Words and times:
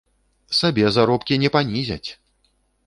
Сабе 0.59 0.85
заробкі 0.95 1.39
не 1.45 1.49
панізяць! 1.59 2.05